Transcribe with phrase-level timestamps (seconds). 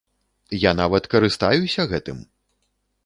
[0.61, 2.17] Я нават карыстаюся гэтым!